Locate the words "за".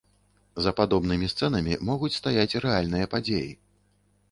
0.67-0.71